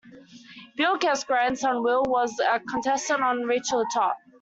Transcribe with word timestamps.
Bill 0.77 0.97
Guest's 0.97 1.25
grandson, 1.25 1.83
Will, 1.83 2.01
was 2.03 2.39
a 2.39 2.59
contestant 2.59 3.21
on 3.21 3.43
"Reach 3.43 3.67
for 3.69 3.83
the 3.85 3.91
Top". 3.93 4.17